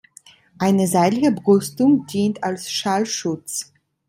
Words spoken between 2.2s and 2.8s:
als